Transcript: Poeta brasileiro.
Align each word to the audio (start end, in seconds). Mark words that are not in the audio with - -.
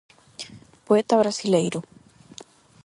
Poeta 0.85 1.15
brasileiro. 1.21 1.79